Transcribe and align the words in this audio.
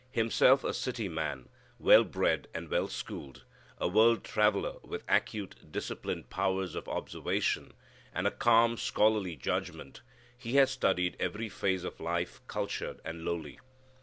Himself 0.13 0.63
a 0.63 0.73
city 0.73 1.07
man, 1.07 1.47
well 1.77 2.03
bred 2.03 2.47
and 2.55 2.71
well 2.71 2.87
schooled, 2.87 3.43
a 3.77 3.87
world 3.87 4.23
traveller, 4.23 4.79
with 4.81 5.03
acute, 5.07 5.71
disciplined 5.71 6.31
powers 6.31 6.73
of 6.73 6.87
observation, 6.89 7.75
and 8.11 8.25
a 8.25 8.31
calm 8.31 8.77
scholarly 8.77 9.35
judgment, 9.35 10.01
he 10.35 10.53
had 10.55 10.69
studied 10.69 11.15
every 11.19 11.49
phase 11.49 11.83
of 11.83 11.99
life 11.99 12.41
cultured 12.47 12.99
and 13.05 13.23
lowly. 13.25 13.59